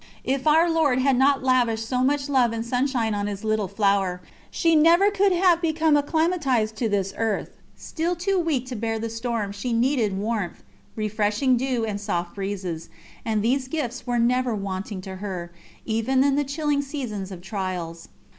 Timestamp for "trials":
17.41-18.07